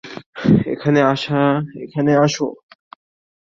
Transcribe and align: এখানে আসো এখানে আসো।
এখানে 0.73 0.99
আসো 1.11 1.41
এখানে 1.83 2.11
আসো। 2.25 2.45